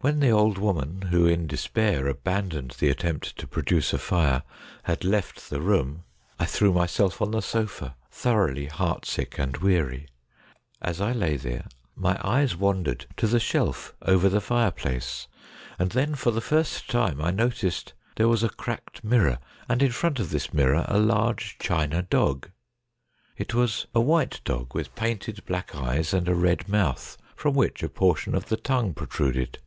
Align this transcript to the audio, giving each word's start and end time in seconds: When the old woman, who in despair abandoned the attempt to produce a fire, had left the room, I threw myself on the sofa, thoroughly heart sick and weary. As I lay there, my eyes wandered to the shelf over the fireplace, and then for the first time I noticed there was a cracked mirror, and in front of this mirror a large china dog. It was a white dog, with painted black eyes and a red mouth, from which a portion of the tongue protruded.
When 0.00 0.20
the 0.20 0.30
old 0.30 0.58
woman, 0.58 1.02
who 1.10 1.26
in 1.26 1.48
despair 1.48 2.06
abandoned 2.06 2.76
the 2.78 2.88
attempt 2.88 3.36
to 3.36 3.48
produce 3.48 3.92
a 3.92 3.98
fire, 3.98 4.44
had 4.84 5.04
left 5.04 5.50
the 5.50 5.60
room, 5.60 6.04
I 6.38 6.44
threw 6.44 6.72
myself 6.72 7.20
on 7.20 7.32
the 7.32 7.42
sofa, 7.42 7.96
thoroughly 8.08 8.66
heart 8.66 9.04
sick 9.04 9.40
and 9.40 9.56
weary. 9.56 10.06
As 10.80 11.00
I 11.00 11.10
lay 11.10 11.36
there, 11.36 11.66
my 11.96 12.16
eyes 12.22 12.54
wandered 12.54 13.06
to 13.16 13.26
the 13.26 13.40
shelf 13.40 13.92
over 14.00 14.28
the 14.28 14.40
fireplace, 14.40 15.26
and 15.80 15.90
then 15.90 16.14
for 16.14 16.30
the 16.30 16.40
first 16.40 16.88
time 16.88 17.20
I 17.20 17.32
noticed 17.32 17.92
there 18.14 18.28
was 18.28 18.44
a 18.44 18.50
cracked 18.50 19.02
mirror, 19.02 19.40
and 19.68 19.82
in 19.82 19.90
front 19.90 20.20
of 20.20 20.30
this 20.30 20.54
mirror 20.54 20.84
a 20.86 21.00
large 21.00 21.58
china 21.58 22.02
dog. 22.02 22.50
It 23.36 23.52
was 23.52 23.88
a 23.92 24.00
white 24.00 24.40
dog, 24.44 24.76
with 24.76 24.94
painted 24.94 25.44
black 25.44 25.74
eyes 25.74 26.14
and 26.14 26.28
a 26.28 26.36
red 26.36 26.68
mouth, 26.68 27.18
from 27.34 27.54
which 27.54 27.82
a 27.82 27.88
portion 27.88 28.36
of 28.36 28.46
the 28.46 28.56
tongue 28.56 28.94
protruded. 28.94 29.58